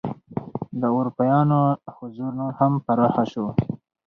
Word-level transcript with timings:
د 0.79 0.83
اروپایانو 0.97 1.59
حضور 1.97 2.31
نور 2.39 2.53
هم 2.59 2.73
پراخ 2.85 3.15
شو. 3.31 3.45